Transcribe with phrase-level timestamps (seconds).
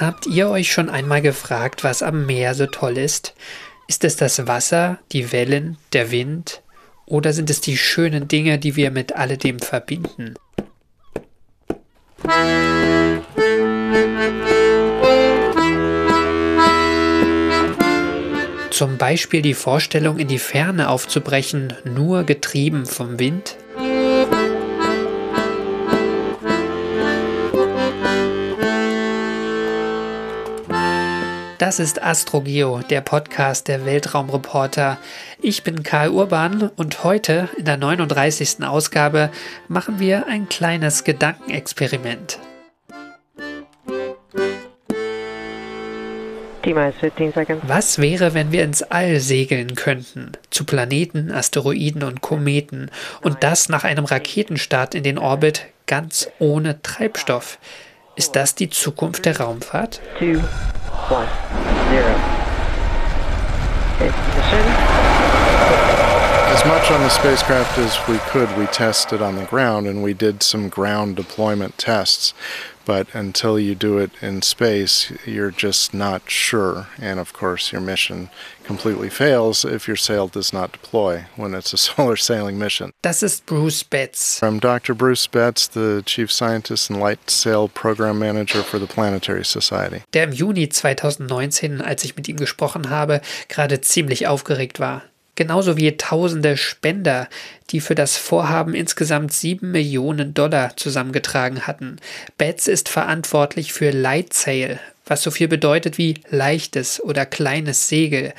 [0.00, 3.34] Habt ihr euch schon einmal gefragt, was am Meer so toll ist?
[3.88, 6.62] Ist es das Wasser, die Wellen, der Wind?
[7.04, 10.34] Oder sind es die schönen Dinge, die wir mit alledem verbinden?
[18.70, 23.56] Zum Beispiel die Vorstellung, in die Ferne aufzubrechen, nur getrieben vom Wind?
[31.62, 34.98] Das ist AstroGeo, der Podcast der Weltraumreporter.
[35.40, 38.64] Ich bin Karl Urban und heute in der 39.
[38.64, 39.30] Ausgabe
[39.68, 42.40] machen wir ein kleines Gedankenexperiment.
[47.62, 50.32] Was wäre, wenn wir ins All segeln könnten?
[50.50, 52.90] Zu Planeten, Asteroiden und Kometen.
[53.20, 57.60] Und das nach einem Raketenstart in den Orbit ganz ohne Treibstoff.
[58.16, 60.00] Ist das die Zukunft der Raumfahrt?
[60.18, 60.40] Two,
[61.12, 61.28] one,
[61.90, 62.08] zero.
[66.48, 70.14] As much on the spacecraft as we could, we tested on the ground and we
[70.14, 72.32] did some ground deployment tests.
[72.84, 76.88] But until you do it in space, you're just not sure.
[77.00, 78.30] And of course, your mission
[78.64, 82.92] completely fails if your sail does not deploy when it's a solar sailing mission.
[83.02, 84.40] Das ist Bruce Betts.
[84.42, 84.94] I'm Dr.
[84.94, 90.02] Bruce Betts, the Chief Scientist and Light Sail Program Manager for the Planetary Society.
[90.12, 95.02] Der im Juni 2019, als ich mit ihm gesprochen habe, gerade ziemlich aufgeregt war
[95.34, 97.28] genauso wie tausende Spender,
[97.70, 101.96] die für das Vorhaben insgesamt sieben Millionen Dollar zusammengetragen hatten.
[102.38, 108.34] Betts ist verantwortlich für Light Sail, was so viel bedeutet wie leichtes oder kleines Segel.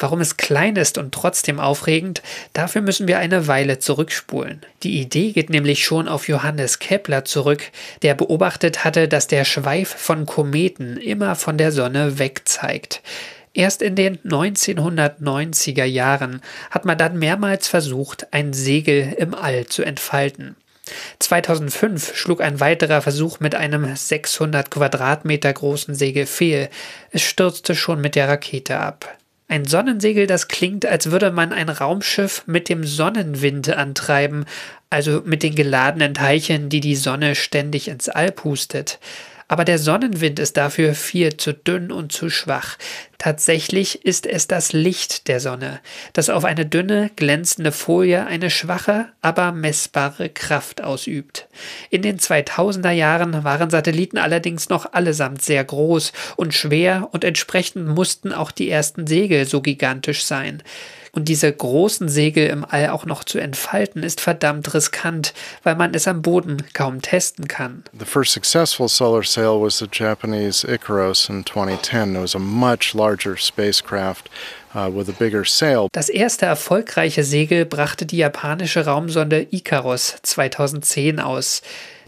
[0.00, 4.62] Warum es klein ist und trotzdem aufregend, dafür müssen wir eine Weile zurückspulen.
[4.84, 7.64] Die Idee geht nämlich schon auf Johannes Kepler zurück,
[8.02, 13.02] der beobachtet hatte, dass der Schweif von Kometen immer von der Sonne weg zeigt.
[13.54, 19.82] Erst in den 1990er Jahren hat man dann mehrmals versucht, ein Segel im All zu
[19.82, 20.56] entfalten.
[21.18, 26.68] 2005 schlug ein weiterer Versuch mit einem 600 Quadratmeter großen Segel fehl.
[27.10, 29.18] Es stürzte schon mit der Rakete ab.
[29.50, 34.44] Ein Sonnensegel, das klingt, als würde man ein Raumschiff mit dem Sonnenwind antreiben,
[34.90, 38.98] also mit den geladenen Teilchen, die die Sonne ständig ins All pustet
[39.48, 42.76] aber der Sonnenwind ist dafür viel zu dünn und zu schwach.
[43.16, 45.80] Tatsächlich ist es das Licht der Sonne,
[46.12, 51.48] das auf eine dünne, glänzende Folie eine schwache, aber messbare Kraft ausübt.
[51.90, 57.88] In den 2000er Jahren waren Satelliten allerdings noch allesamt sehr groß und schwer und entsprechend
[57.88, 60.62] mussten auch die ersten Segel so gigantisch sein.
[61.18, 65.34] Und diese großen Segel im All auch noch zu entfalten, ist verdammt riskant,
[65.64, 67.82] weil man es am Boden kaum testen kann.
[67.98, 72.14] The first successful solar sail was the Japanese Icaros in 2010.
[72.14, 74.30] It was a much larger spacecraft.
[74.74, 75.88] Uh, with a bigger sail.
[75.92, 81.62] Das erste erfolgreiche Segel brachte die japanische Raumsonde Icaros 2010 aus,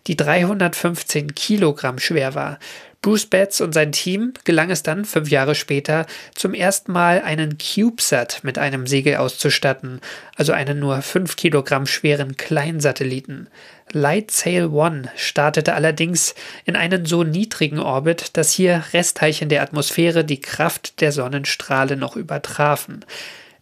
[0.07, 2.59] die 315 Kilogramm schwer war.
[3.03, 7.57] Bruce Betts und sein Team gelang es dann fünf Jahre später zum ersten Mal einen
[7.57, 10.01] CubeSat mit einem Segel auszustatten,
[10.37, 13.49] also einen nur fünf Kilogramm schweren Kleinsatelliten.
[13.93, 16.35] Light Sail One startete allerdings
[16.67, 22.17] in einen so niedrigen Orbit, dass hier Restteilchen der Atmosphäre die Kraft der Sonnenstrahle noch
[22.17, 23.05] übertrafen.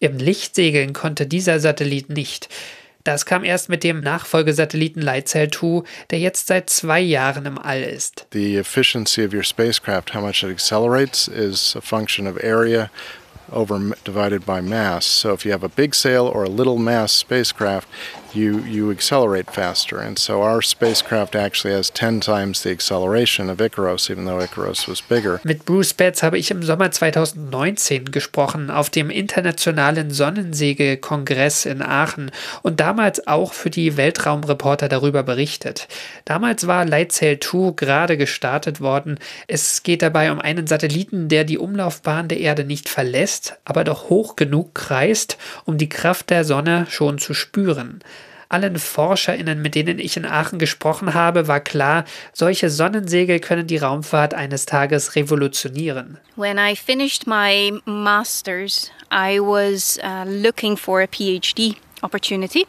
[0.00, 2.48] Im Lichtsegeln konnte dieser Satellit nicht.
[3.04, 7.82] Das kam erst mit dem Nachfolgesatelliten LightSail 2, der jetzt seit zwei Jahren im All
[7.82, 8.26] ist.
[8.32, 12.91] The efficiency of your spacecraft, how much it accelerates, is a function of area
[13.50, 15.06] over divided by mass.
[15.06, 17.88] So if you have a big sail or a little mass spacecraft,
[18.34, 19.99] you you accelerate faster.
[19.99, 24.89] And so our spacecraft actually has 10 times the acceleration of Icaros, even though Icaros
[24.89, 25.41] was bigger.
[25.44, 32.31] Mit Bruce Betts habe ich im Sommer 2019 gesprochen auf dem internationalen Sonnensegelkongress in Aachen
[32.62, 35.89] und damals auch für die Weltraumreporter darüber berichtet.
[36.24, 39.19] Damals war Lightsail 2 gerade gestartet worden.
[39.47, 44.09] Es geht dabei um einen Satelliten, der die Umlaufbahn der Erde nicht verlässt, aber doch
[44.09, 48.01] hoch genug kreist, um die Kraft der Sonne schon zu spüren.
[48.48, 53.77] Allen ForscherInnen, mit denen ich in Aachen gesprochen habe, war klar, solche Sonnensegel können die
[53.77, 56.18] Raumfahrt eines Tages revolutionieren.
[56.36, 62.66] When I finished my master's, I was uh, looking for a PhD opportunity.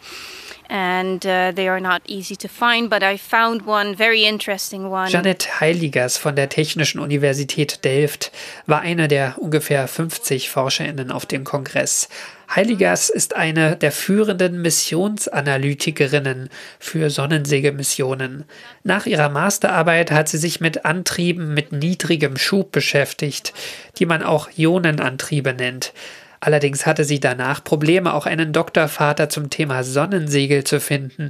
[0.69, 5.09] And uh, they are not easy to find, but I found one very interesting one.
[5.09, 8.31] Janet Heiligers von der Technischen Universität Delft
[8.67, 12.07] war eine der ungefähr 50 ForscherInnen auf dem Kongress.
[12.55, 16.49] Heiligers ist eine der führenden Missionsanalytikerinnen
[16.79, 18.45] für Sonnensägemissionen.
[18.83, 23.53] Nach ihrer Masterarbeit hat sie sich mit Antrieben mit niedrigem Schub beschäftigt,
[23.99, 25.93] die man auch Ionenantriebe nennt.
[26.39, 31.29] Allerdings hatte sie danach Probleme, auch einen Doktorvater zum Thema Sonnensegel zu finden.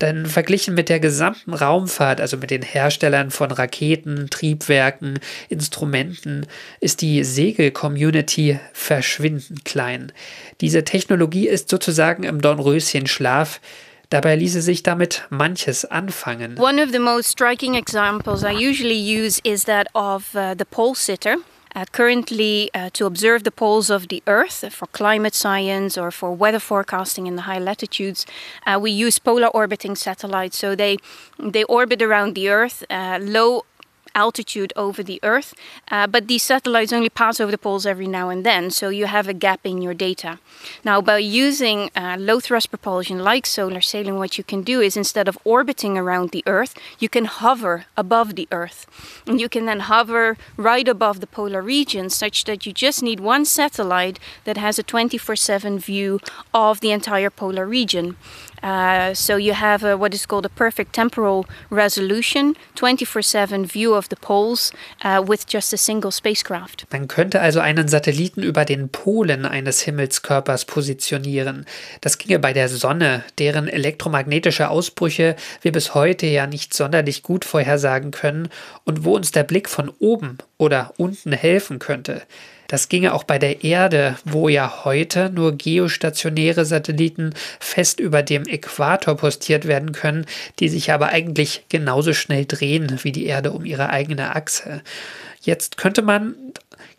[0.00, 5.18] Denn verglichen mit der gesamten Raumfahrt, also mit den Herstellern von Raketen, Triebwerken,
[5.48, 6.46] Instrumenten,
[6.78, 10.12] ist die Segel-Community verschwindend klein.
[10.60, 13.60] Diese Technologie ist sozusagen im Dornröschenschlaf.
[14.08, 16.58] Dabei ließe sich damit manches anfangen.
[16.58, 20.94] One of the most striking examples I usually use is that of uh, the pole
[20.94, 21.38] sitter.
[21.78, 26.32] Uh, currently, uh, to observe the poles of the Earth for climate science or for
[26.32, 28.26] weather forecasting in the high latitudes,
[28.66, 30.58] uh, we use polar orbiting satellites.
[30.58, 30.96] So they
[31.38, 33.64] they orbit around the Earth, uh, low
[34.14, 35.54] altitude over the Earth,
[35.90, 39.06] uh, but these satellites only pass over the poles every now and then, so you
[39.06, 40.38] have a gap in your data.
[40.84, 44.96] Now, by using uh, low thrust propulsion like solar sailing, what you can do is
[44.96, 48.86] instead of orbiting around the Earth, you can hover above the Earth.
[49.26, 53.20] And you can then hover right above the polar region, such that you just need
[53.20, 56.20] one satellite that has a 24 7 view
[56.52, 58.16] of the entire polar region.
[58.62, 64.08] Uh, so you have a, what is called a perfect temporal resolution, 24/7 view of
[64.10, 64.72] the poles
[65.04, 66.86] uh, with just a single spacecraft.
[66.90, 71.66] Man könnte also einen Satelliten über den Polen eines Himmelskörpers positionieren.
[72.00, 77.44] Das ginge bei der Sonne, deren elektromagnetische Ausbrüche wir bis heute ja nicht sonderlich gut
[77.44, 78.48] vorhersagen können
[78.84, 82.22] und wo uns der Blick von oben oder unten helfen könnte.
[82.68, 88.46] Das ginge auch bei der Erde, wo ja heute nur geostationäre Satelliten fest über dem
[88.46, 90.26] Äquator postiert werden können,
[90.58, 94.82] die sich aber eigentlich genauso schnell drehen wie die Erde um ihre eigene Achse.
[95.40, 96.34] Jetzt könnte man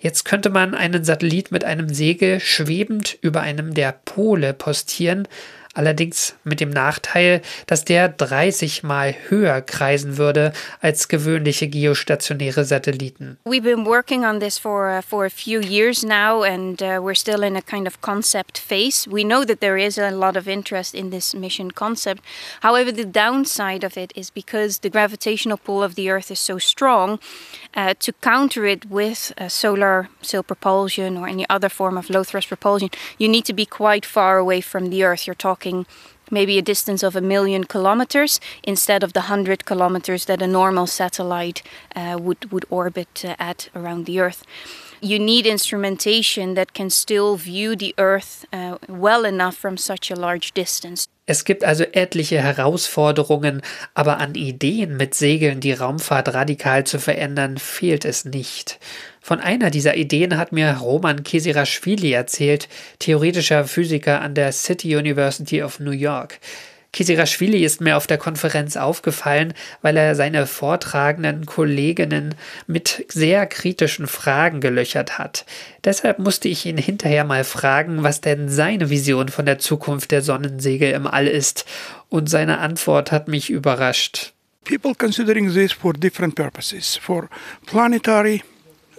[0.02, 5.28] Jetzt könnte man einen Satellit mit einem Segel schwebend über einem der Pole postieren,
[5.80, 13.38] allerdings mit dem Nachteil, dass der 30 mal höher kreisen würde als gewöhnliche geostationäre Satelliten.
[13.46, 17.16] We've been working on this for uh, for a few years now and uh, we're
[17.16, 19.08] still in a kind of concept phase.
[19.10, 22.24] We know that there is a lot of interest in this mission concept.
[22.62, 26.58] However, the downside of it is because the gravitational pull of the earth is so
[26.58, 27.20] strong,
[27.74, 32.50] uh, to counter it with solar sail propulsion or any other form of low thrust
[32.50, 35.26] propulsion, you need to be quite far away from the earth.
[35.26, 35.86] You're talking talking
[36.32, 40.88] maybe a distance of a million kilometers instead of the 100 kilometers that a normal
[40.88, 41.64] satellite
[41.96, 44.44] uh, would, would orbit uh, at around the Earth.
[45.02, 50.16] You need instrumentation that can still view the Earth uh, well enough from such a
[50.16, 51.08] large distance.
[51.26, 53.62] Es gibt also etliche Herausforderungen,
[53.94, 58.80] aber an Ideen mit Segeln die Raumfahrt radikal zu verändern, fehlt es nicht.
[59.30, 62.68] Von einer dieser Ideen hat mir Roman Kesirashvili erzählt,
[62.98, 66.40] theoretischer Physiker an der City University of New York.
[66.94, 69.54] Kisirashvili ist mir auf der Konferenz aufgefallen,
[69.84, 72.34] weil er seine vortragenden Kolleginnen
[72.66, 75.46] mit sehr kritischen Fragen gelöchert hat.
[75.84, 80.24] Deshalb musste ich ihn hinterher mal fragen, was denn seine Vision von der Zukunft der
[80.24, 81.66] Sonnensegel im All ist.
[82.10, 84.34] Und seine Antwort hat mich überrascht.
[84.64, 87.30] People considering this for different purposes, for
[87.68, 88.42] planetary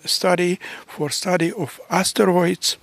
[0.04, 2.76] study, for study of asteroids,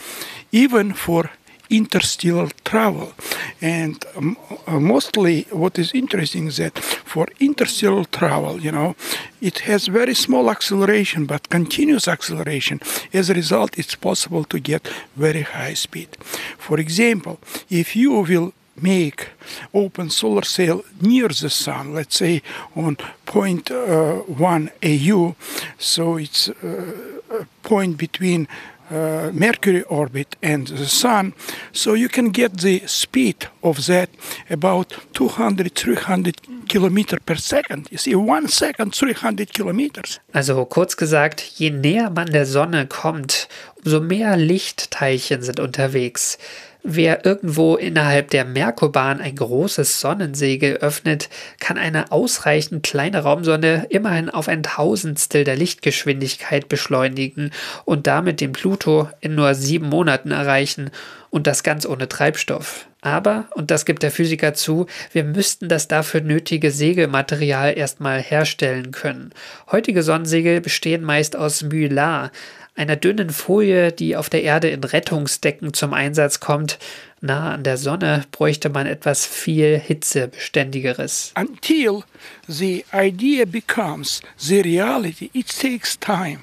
[0.52, 1.32] even for
[1.70, 3.14] interstellar travel.
[3.62, 8.96] And um, uh, mostly, what is interesting is that for interstellar travel, you know,
[9.42, 12.80] it has very small acceleration but continuous acceleration.
[13.14, 16.16] As a result, it's possible to get very high speed.
[16.58, 19.30] For example, if you will make
[19.74, 22.42] open solar sail near the sun, let's say
[22.76, 25.36] on 0.1 uh, AU,
[25.78, 26.94] so it's uh,
[27.32, 28.48] a point between
[28.90, 31.34] uh, Mercury orbit and the Sun,
[31.74, 34.10] so you can get the speed of that
[34.50, 37.88] about 200, 300 Kilometer per second.
[37.92, 40.20] You see, one second, 300 kilometers.
[40.34, 43.48] Also kurz gesagt, je näher man der Sonne kommt,
[43.84, 46.38] umso mehr Lichtteilchen sind unterwegs.
[46.84, 51.30] Wer irgendwo innerhalb der Merkurbahn ein großes Sonnensegel öffnet,
[51.60, 57.52] kann eine ausreichend kleine Raumsonde immerhin auf ein Tausendstel der Lichtgeschwindigkeit beschleunigen
[57.84, 60.92] und damit den Pluto in nur sieben Monaten erreichen
[61.30, 62.88] und das ganz ohne Treibstoff.
[63.02, 68.92] Aber, und das gibt der Physiker zu, wir müssten das dafür nötige Segelmaterial erstmal herstellen
[68.92, 69.32] können.
[69.72, 72.32] Heutige Sonnensegel bestehen meist aus Mylar,
[72.78, 76.78] einer dünnen Folie, die auf der Erde in Rettungsdecken zum Einsatz kommt.
[77.20, 81.34] Nah an der Sonne bräuchte man etwas viel hitzebeständigeres.
[81.36, 82.04] Until
[82.48, 86.42] the idea becomes the reality, it takes time.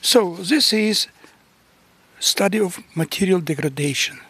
[0.00, 1.08] So this is
[2.18, 4.20] study of material degradation.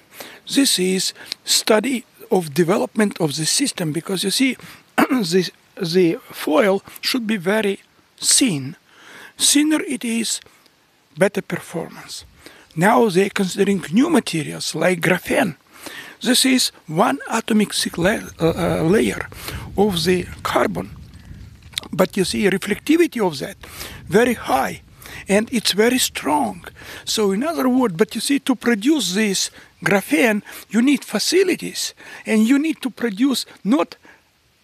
[0.52, 1.14] This is
[1.45, 4.57] study of development of the system because you see
[4.97, 5.50] the,
[5.81, 7.79] the foil should be very
[8.19, 8.76] thin.
[9.38, 10.41] Thinner it is,
[11.16, 12.25] better performance.
[12.76, 15.57] Now they're considering new materials like graphene.
[16.21, 19.28] This is one atomic la uh, layer
[19.76, 20.90] of the carbon.
[21.92, 23.57] But you see reflectivity of that
[24.09, 24.83] very high
[25.28, 26.64] and it's very strong.
[27.04, 29.50] So in other words, but you see to produce this
[29.85, 33.97] graphene you need facilities and you need to produce not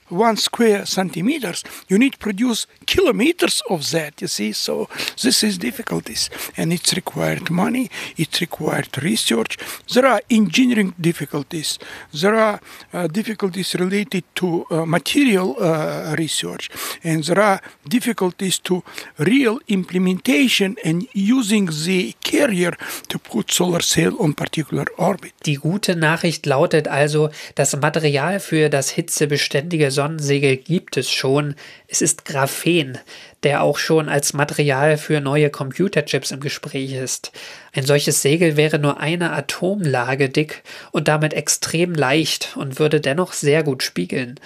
[0.09, 4.53] one square centimeters you need produce kilometers of that you see?
[4.53, 4.89] So
[5.23, 9.59] this is difficulties and it's required money it required research.
[9.93, 11.79] There are engineering difficulties.
[12.13, 12.61] There are
[12.93, 16.71] uh, difficulties related to uh, material uh, research
[17.05, 18.83] and there are difficulties to
[19.19, 22.73] real implementation and using the carrier
[23.09, 25.33] to put solar cell on particular orbit.
[25.47, 31.57] Die gute nachricht lautet also das material für das hitzebeständige Sonnensegel gibt es schon.
[31.89, 32.99] Es ist Graphen,
[33.43, 37.33] der auch schon als Material für neue Computerchips im Gespräch ist.
[37.75, 40.63] Ein solches Segel wäre nur eine Atomlage dick
[40.93, 44.39] und damit extrem leicht und würde dennoch sehr gut spiegeln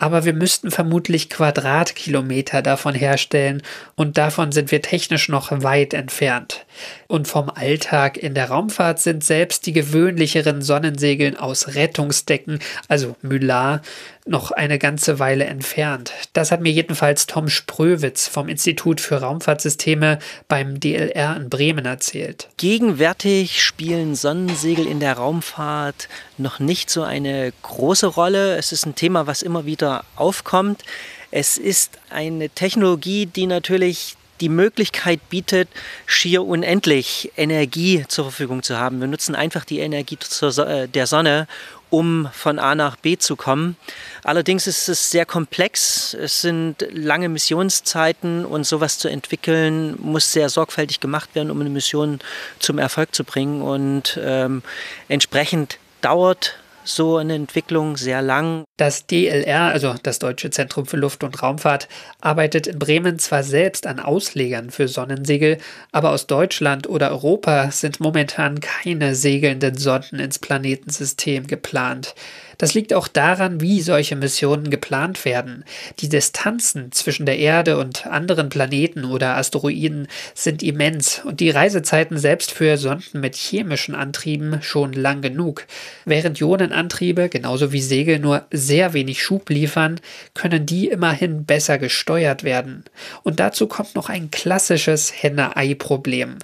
[0.00, 3.62] aber wir müssten vermutlich Quadratkilometer davon herstellen
[3.96, 6.64] und davon sind wir technisch noch weit entfernt.
[7.06, 13.82] Und vom Alltag in der Raumfahrt sind selbst die gewöhnlicheren Sonnensegeln aus Rettungsdecken, also Mylar,
[14.26, 16.12] noch eine ganze Weile entfernt.
[16.32, 22.48] Das hat mir jedenfalls Tom Spröwitz vom Institut für Raumfahrtsysteme beim DLR in Bremen erzählt.
[22.56, 26.08] Gegenwärtig spielen Sonnensegel in der Raumfahrt
[26.38, 28.56] noch nicht so eine große Rolle.
[28.56, 30.82] Es ist ein Thema, was immer wieder aufkommt.
[31.30, 35.68] Es ist eine Technologie, die natürlich die Möglichkeit bietet,
[36.06, 39.00] schier unendlich Energie zur Verfügung zu haben.
[39.00, 41.46] Wir nutzen einfach die Energie äh, der Sonne,
[41.90, 43.76] um von A nach B zu kommen.
[44.24, 46.14] Allerdings ist es sehr komplex.
[46.14, 51.70] Es sind lange Missionszeiten und sowas zu entwickeln muss sehr sorgfältig gemacht werden, um eine
[51.70, 52.20] Mission
[52.58, 53.62] zum Erfolg zu bringen.
[53.62, 54.62] Und ähm,
[55.08, 58.64] entsprechend dauert so eine Entwicklung sehr lang.
[58.80, 61.86] Das DLR, also das Deutsche Zentrum für Luft- und Raumfahrt,
[62.22, 65.58] arbeitet in Bremen zwar selbst an Auslegern für Sonnensegel,
[65.92, 72.14] aber aus Deutschland oder Europa sind momentan keine segelnden Sonden ins Planetensystem geplant.
[72.60, 75.64] Das liegt auch daran, wie solche Missionen geplant werden.
[76.00, 82.18] Die Distanzen zwischen der Erde und anderen Planeten oder Asteroiden sind immens und die Reisezeiten
[82.18, 85.66] selbst für Sonden mit chemischen Antrieben schon lang genug.
[86.04, 90.00] Während Ionenantriebe genauso wie Segel nur sehr wenig Schub liefern,
[90.32, 92.84] können die immerhin besser gesteuert werden.
[93.24, 96.36] Und dazu kommt noch ein klassisches Henne-Ei-Problem.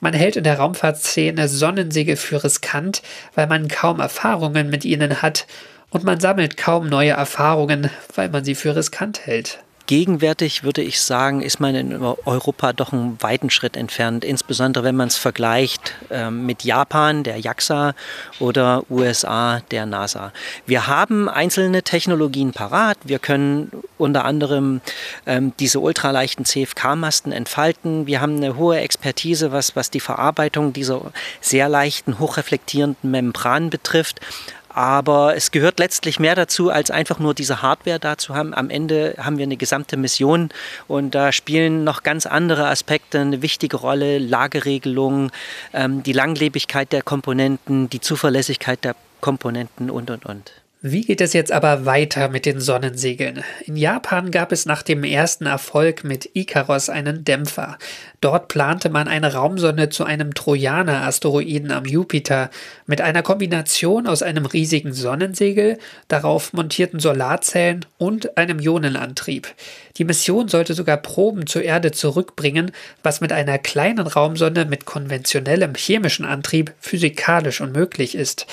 [0.00, 3.02] Man hält in der Raumfahrtszene Sonnensegel für riskant,
[3.36, 5.46] weil man kaum Erfahrungen mit ihnen hat
[5.90, 9.60] und man sammelt kaum neue Erfahrungen, weil man sie für riskant hält.
[9.88, 14.96] Gegenwärtig würde ich sagen, ist man in Europa doch einen weiten Schritt entfernt, insbesondere wenn
[14.96, 17.94] man es vergleicht äh, mit Japan, der JAXA
[18.38, 20.34] oder USA, der NASA.
[20.66, 22.98] Wir haben einzelne Technologien parat.
[23.04, 24.82] Wir können unter anderem
[25.24, 28.06] ähm, diese ultraleichten CFK-Masten entfalten.
[28.06, 34.20] Wir haben eine hohe Expertise, was, was die Verarbeitung dieser sehr leichten, hochreflektierenden Membranen betrifft.
[34.68, 38.54] Aber es gehört letztlich mehr dazu, als einfach nur diese Hardware da zu haben.
[38.54, 40.50] Am Ende haben wir eine gesamte Mission
[40.86, 44.18] und da spielen noch ganz andere Aspekte eine wichtige Rolle.
[44.18, 45.30] Lageregelung,
[45.72, 50.52] ähm, die Langlebigkeit der Komponenten, die Zuverlässigkeit der Komponenten und, und, und.
[50.80, 53.42] Wie geht es jetzt aber weiter mit den Sonnensegeln?
[53.66, 57.78] In Japan gab es nach dem ersten Erfolg mit Ikaros einen Dämpfer.
[58.20, 62.50] Dort plante man eine Raumsonde zu einem Trojaner-Asteroiden am Jupiter
[62.86, 69.48] mit einer Kombination aus einem riesigen Sonnensegel, darauf montierten Solarzellen und einem Ionenantrieb.
[69.96, 72.70] Die Mission sollte sogar Proben zur Erde zurückbringen,
[73.02, 78.46] was mit einer kleinen Raumsonde mit konventionellem chemischen Antrieb physikalisch unmöglich ist.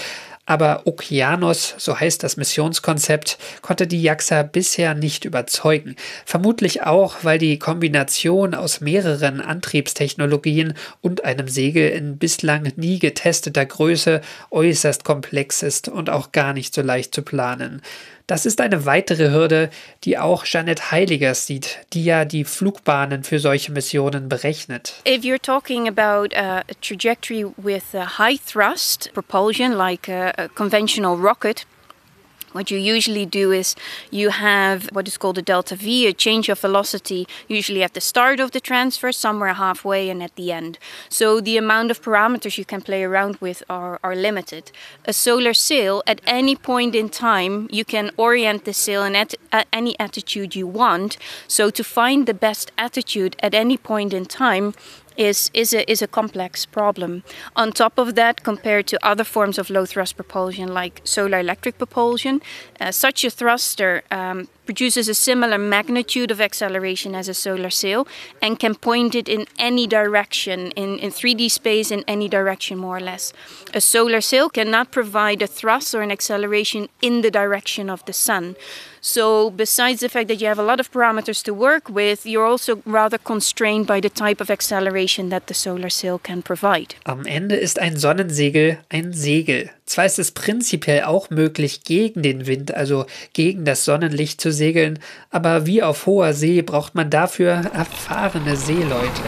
[0.45, 5.95] Aber Okeanos, so heißt das Missionskonzept, konnte die JAXA bisher nicht überzeugen.
[6.25, 13.65] Vermutlich auch, weil die Kombination aus mehreren Antriebstechnologien und einem Segel in bislang nie getesteter
[13.65, 14.21] Größe
[14.51, 17.81] äußerst komplex ist und auch gar nicht so leicht zu planen.
[18.27, 19.69] Das ist eine weitere Hürde,
[20.03, 24.95] die auch Janet Heiliger sieht, die ja die Flugbahnen für solche Missionen berechnet.
[25.07, 31.17] If you're talking about a trajectory with a high thrust propulsion like a, a conventional
[31.17, 31.65] rocket,
[32.55, 33.75] what you usually do is
[34.11, 37.99] you have what is called a delta V, a change of velocity, usually at the
[37.99, 40.79] start of the transfer, somewhere halfway, and at the end.
[41.09, 44.71] So the amount of parameters you can play around with are, are limited.
[45.03, 49.35] A solar sail, at any point in time, you can orient the sail in at,
[49.51, 51.17] at any attitude you want.
[51.49, 54.75] So to find the best attitude at any point in time,
[55.17, 57.23] is, is, a, is a complex problem.
[57.55, 61.77] On top of that, compared to other forms of low thrust propulsion like solar electric
[61.77, 62.41] propulsion,
[62.79, 68.07] uh, such a thruster um, produces a similar magnitude of acceleration as a solar sail
[68.41, 72.97] and can point it in any direction, in, in 3D space, in any direction more
[72.97, 73.31] or less.
[73.73, 78.13] A solar sail cannot provide a thrust or an acceleration in the direction of the
[78.13, 78.55] sun.
[79.07, 82.47] So, besides the fact that you have a lot of parameters to work with, you're
[82.47, 86.95] also rather constrained by the type of acceleration that the solar sail can provide.
[87.03, 89.69] Am Ende ist ein Sonnensegel ein Segel.
[89.85, 94.97] Zwar ist es prinzipiell auch möglich, gegen den Wind, also gegen das Sonnenlicht zu segeln,
[95.29, 99.21] aber wie auf hoher See braucht man dafür erfahrene Seeleute.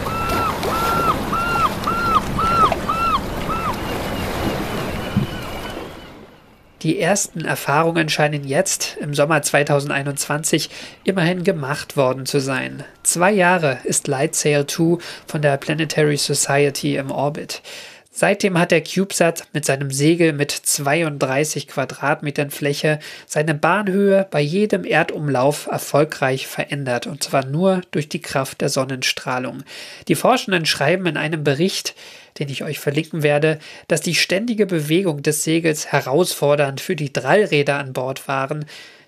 [6.82, 10.70] Die ersten Erfahrungen scheinen jetzt, im Sommer 2021,
[11.02, 12.84] immerhin gemacht worden zu sein.
[13.02, 17.62] Zwei Jahre ist Lightsail 2 von der Planetary Society im Orbit.
[18.20, 22.98] Seitdem hat der CubeSat mit seinem Segel mit 32 Quadratmetern Fläche
[23.28, 29.62] seine Bahnhöhe bei jedem Erdumlauf erfolgreich verändert, und zwar nur durch die Kraft der Sonnenstrahlung.
[30.08, 31.94] Die Forschenden schreiben in einem Bericht,
[32.40, 37.78] den ich euch verlinken werde, dass die ständige Bewegung des Segels herausfordernd für die Drallräder
[37.78, 38.64] an Bord waren,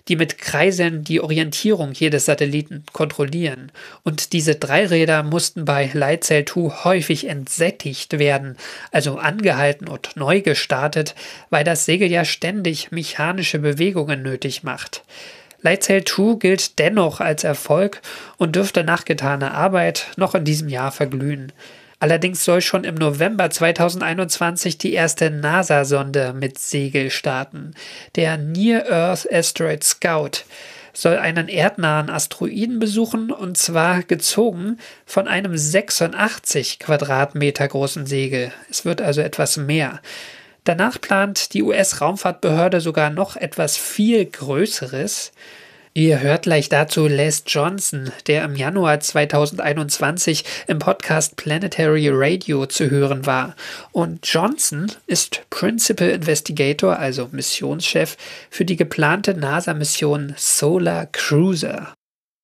[0.07, 3.71] die mit Kreiseln die Orientierung jedes Satelliten kontrollieren.
[4.03, 8.57] Und diese Dreiräder mussten bei Lightsail 2 häufig entsättigt werden,
[8.91, 11.15] also angehalten und neu gestartet,
[11.49, 15.03] weil das Segel ja ständig mechanische Bewegungen nötig macht.
[15.61, 18.01] Lightsail 2 gilt dennoch als Erfolg
[18.37, 21.51] und dürfte nach getaner Arbeit noch in diesem Jahr verglühen.
[22.01, 27.75] Allerdings soll schon im November 2021 die erste NASA-Sonde mit Segel starten.
[28.15, 30.43] Der Near Earth Asteroid Scout
[30.93, 38.51] soll einen erdnahen Asteroiden besuchen und zwar gezogen von einem 86 Quadratmeter großen Segel.
[38.67, 40.01] Es wird also etwas mehr.
[40.63, 45.33] Danach plant die US-Raumfahrtbehörde sogar noch etwas viel Größeres.
[45.93, 52.89] Ihr hört gleich dazu Les Johnson, der im Januar 2021 im Podcast Planetary Radio zu
[52.89, 53.57] hören war.
[53.91, 58.15] Und Johnson ist Principal Investigator, also Missionschef,
[58.49, 61.93] für die geplante NASA-Mission Solar Cruiser.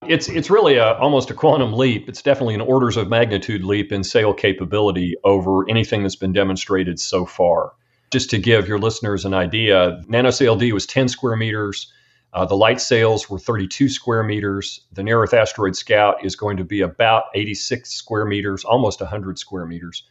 [0.05, 2.09] It's it's really a, almost a quantum leap.
[2.09, 6.99] It's definitely an orders of magnitude leap in sail capability over anything that's been demonstrated
[6.99, 7.71] so far.
[8.11, 11.93] Just to give your listeners an idea, NanoSail D was 10 square meters.
[12.33, 14.81] Uh, the light sails were 32 square meters.
[14.91, 19.39] The Near Earth Asteroid Scout is going to be about 86 square meters, almost 100
[19.39, 20.03] square meters.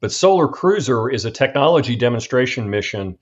[0.00, 3.18] But Solar Cruiser is a technology demonstration mission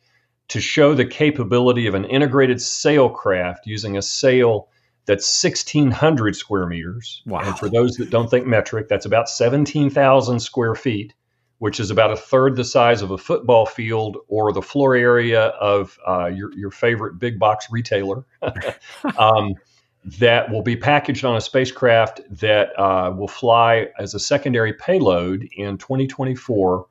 [0.49, 4.69] to show the capability of an integrated sailcraft using a sail
[5.07, 7.23] that's 1,600 square meters.
[7.27, 7.41] Wow.
[7.41, 11.15] And for those that don't think metric, that's about 17,000 square feet
[11.63, 15.43] which is about a third the size of a football field or the floor area
[15.61, 18.27] of uh, your, your favorite big box retailer,
[19.17, 19.55] um,
[20.05, 25.49] that will be packaged on a spacecraft that uh, will fly as a secondary payload
[25.57, 26.85] in 2024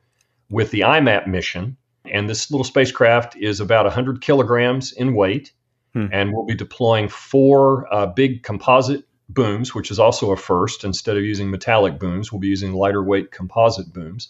[0.50, 1.76] with the IMAP mission.
[2.10, 5.52] And this little spacecraft is about 100 kilograms in weight,
[5.92, 6.06] hmm.
[6.14, 10.86] and we'll be deploying four uh, big composite booms, which is also a first.
[10.86, 14.30] Instead of using metallic booms, we'll be using lighter weight composite booms.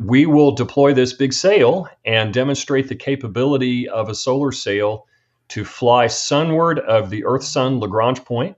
[0.00, 5.06] We will deploy this big sail and demonstrate the capability of a solar sail
[5.48, 8.56] to fly sunward of the Earth Sun Lagrange point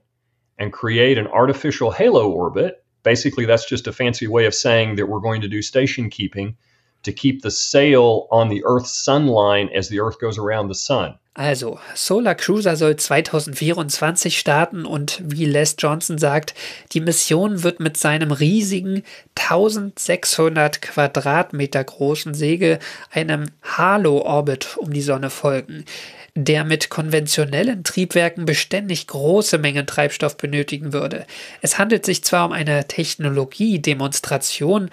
[0.57, 2.83] and create an artificial halo orbit.
[3.03, 6.57] Basically, that's just a fancy way of saying that we're going to do station keeping
[7.03, 10.79] to keep the sail on the Earth Sun line as the Earth goes around the
[10.79, 11.15] Sun.
[11.37, 16.55] Also, Solar Cruiser soll 2024 starten und wie Les Johnson sagt,
[16.93, 19.03] die Mission wird mit seinem riesigen
[19.35, 22.79] 1600 Quadratmeter großen Segel
[23.11, 25.85] einem Halo-Orbit um die Sonne folgen
[26.39, 31.25] der mit konventionellen Triebwerken beständig große Mengen Treibstoff benötigen würde.
[31.63, 34.91] Es handelt sich zwar um eine Technologiedemonstration,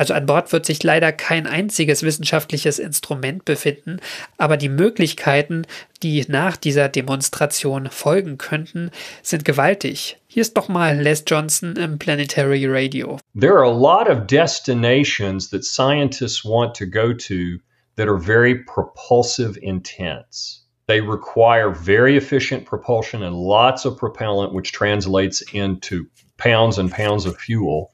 [0.00, 4.00] also an Bord wird sich leider kein einziges wissenschaftliches Instrument befinden,
[4.38, 5.66] aber die Möglichkeiten,
[6.02, 10.16] die nach dieser Demonstration folgen könnten, sind gewaltig.
[10.26, 13.18] Hier ist nochmal Les Johnson im Planetary Radio.
[13.38, 17.58] There are a lot of destinations that scientists want to go to
[17.96, 20.64] that are very propulsive intense.
[20.86, 26.06] They require very efficient propulsion and lots of propellant, which translates into
[26.38, 27.90] pounds and pounds of fuel.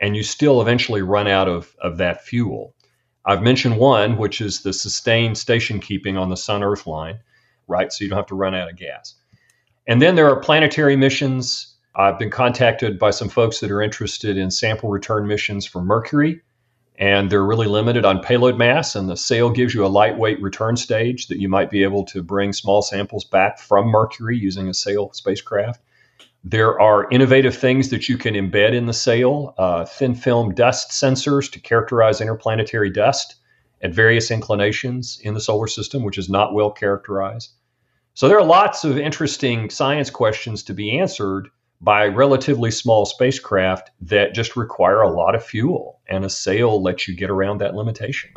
[0.00, 2.74] And you still eventually run out of, of that fuel.
[3.24, 7.18] I've mentioned one, which is the sustained station keeping on the Sun Earth line,
[7.68, 7.92] right?
[7.92, 9.14] So you don't have to run out of gas.
[9.86, 11.74] And then there are planetary missions.
[11.94, 16.40] I've been contacted by some folks that are interested in sample return missions for Mercury
[17.00, 18.94] and they're really limited on payload mass.
[18.94, 22.22] And the sail gives you a lightweight return stage that you might be able to
[22.22, 25.80] bring small samples back from Mercury using a sail spacecraft.
[26.44, 30.90] There are innovative things that you can embed in the sail, uh, thin film dust
[30.90, 33.36] sensors to characterize interplanetary dust
[33.82, 37.52] at various inclinations in the solar system, which is not well characterized.
[38.14, 41.48] So there are lots of interesting science questions to be answered
[41.82, 47.06] by relatively small spacecraft that just require a lot of fuel, and a sail lets
[47.06, 48.30] you get around that limitation.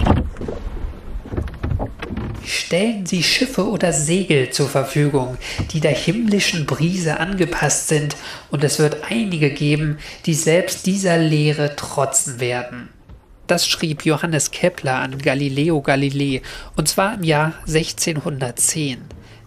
[2.45, 5.37] Stellen Sie Schiffe oder Segel zur Verfügung,
[5.71, 8.15] die der himmlischen Brise angepasst sind,
[8.51, 12.89] und es wird einige geben, die selbst dieser Lehre trotzen werden.
[13.47, 16.41] Das schrieb Johannes Kepler an Galileo Galilei,
[16.75, 18.99] und zwar im Jahr 1610.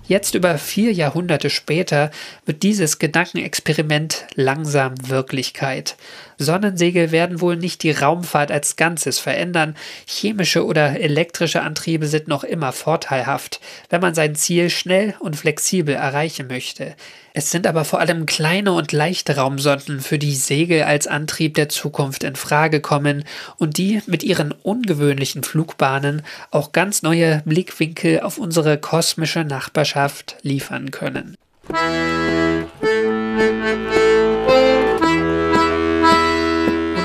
[0.08, 2.12] Jetzt über vier Jahrhunderte später
[2.44, 5.96] wird dieses Gedankenexperiment langsam Wirklichkeit.
[6.38, 9.76] Sonnensegel werden wohl nicht die Raumfahrt als Ganzes verändern.
[10.06, 15.94] Chemische oder elektrische Antriebe sind noch immer vorteilhaft, wenn man sein Ziel schnell und flexibel
[15.94, 16.94] erreichen möchte.
[17.38, 21.68] Es sind aber vor allem kleine und leichte Raumsonden, für die Segel als Antrieb der
[21.68, 23.24] Zukunft in Frage kommen
[23.58, 30.90] und die mit ihren ungewöhnlichen Flugbahnen auch ganz neue Blickwinkel auf unsere kosmische Nachbarschaft liefern
[30.90, 31.36] können.
[31.68, 31.76] Und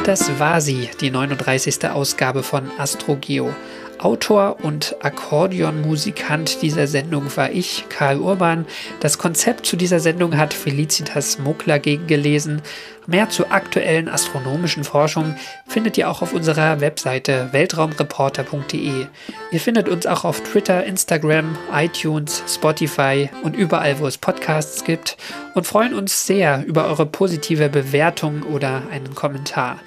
[0.03, 1.89] das war sie, die 39.
[1.89, 3.53] Ausgabe von AstroGeo.
[4.01, 8.65] Autor und Akkordeonmusikant dieser Sendung war ich, Karl Urban.
[8.99, 12.61] Das Konzept zu dieser Sendung hat Felicitas Muckler gegengelesen.
[13.07, 15.35] Mehr zu aktuellen astronomischen Forschungen
[15.67, 19.07] findet ihr auch auf unserer Webseite weltraumreporter.de.
[19.51, 25.17] Ihr findet uns auch auf Twitter, Instagram, iTunes, Spotify und überall, wo es Podcasts gibt
[25.55, 29.79] und freuen uns sehr über eure positive Bewertung oder einen Kommentar.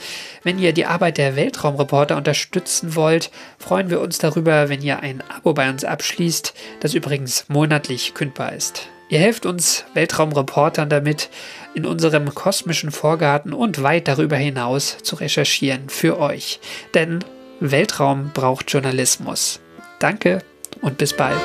[0.45, 5.23] Wenn ihr die Arbeit der Weltraumreporter unterstützen wollt, freuen wir uns darüber, wenn ihr ein
[5.35, 8.87] Abo bei uns abschließt, das übrigens monatlich kündbar ist.
[9.09, 11.31] Ihr helft uns Weltraumreportern damit,
[11.75, 16.61] in unserem kosmischen Vorgarten und weit darüber hinaus zu recherchieren für euch.
[16.93, 17.25] Denn
[17.61, 19.61] Weltraum braucht Journalismus.
[19.99, 20.41] Danke
[20.83, 21.41] und bis bald.